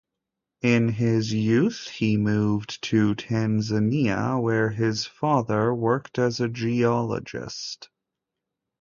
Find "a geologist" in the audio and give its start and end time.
6.39-7.87